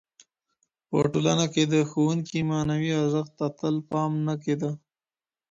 په 0.89 0.97
ټولنه 1.13 1.45
کي 1.53 1.63
د 1.73 1.75
ښوونکي 1.89 2.39
معنوي 2.51 2.91
ارزښت 3.01 3.31
ته 3.39 3.47
تل 3.59 3.75
پام 3.89 4.11
نه 4.27 4.35
کيده. 4.43 4.71